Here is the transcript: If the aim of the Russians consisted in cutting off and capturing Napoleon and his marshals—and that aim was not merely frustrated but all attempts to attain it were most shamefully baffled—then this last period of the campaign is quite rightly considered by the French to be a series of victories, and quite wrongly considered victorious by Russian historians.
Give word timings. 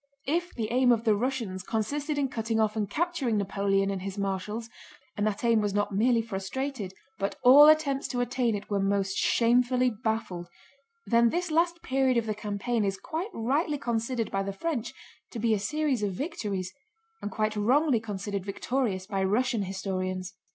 If 0.25 0.55
the 0.55 0.71
aim 0.71 0.91
of 0.91 1.03
the 1.03 1.15
Russians 1.15 1.61
consisted 1.61 2.17
in 2.17 2.27
cutting 2.27 2.59
off 2.59 2.75
and 2.75 2.89
capturing 2.89 3.37
Napoleon 3.37 3.91
and 3.91 4.01
his 4.01 4.17
marshals—and 4.17 5.27
that 5.27 5.43
aim 5.43 5.61
was 5.61 5.75
not 5.75 5.91
merely 5.93 6.23
frustrated 6.23 6.95
but 7.19 7.35
all 7.43 7.67
attempts 7.67 8.07
to 8.07 8.19
attain 8.19 8.55
it 8.55 8.67
were 8.67 8.79
most 8.79 9.15
shamefully 9.15 9.91
baffled—then 9.91 11.29
this 11.29 11.51
last 11.51 11.83
period 11.83 12.17
of 12.17 12.25
the 12.25 12.33
campaign 12.33 12.83
is 12.83 12.97
quite 12.97 13.29
rightly 13.31 13.77
considered 13.77 14.31
by 14.31 14.41
the 14.41 14.53
French 14.53 14.91
to 15.33 15.37
be 15.37 15.53
a 15.53 15.59
series 15.59 16.01
of 16.01 16.13
victories, 16.13 16.73
and 17.21 17.29
quite 17.29 17.55
wrongly 17.55 17.99
considered 17.99 18.43
victorious 18.43 19.05
by 19.05 19.23
Russian 19.23 19.61
historians. 19.61 20.33